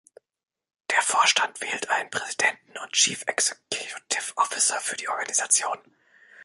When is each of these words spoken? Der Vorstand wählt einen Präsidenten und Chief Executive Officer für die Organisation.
Der 0.89 0.99
Vorstand 1.03 1.61
wählt 1.61 1.91
einen 1.91 2.09
Präsidenten 2.09 2.75
und 2.79 2.91
Chief 2.93 3.21
Executive 3.27 4.33
Officer 4.35 4.79
für 4.79 4.97
die 4.97 5.07
Organisation. 5.07 5.77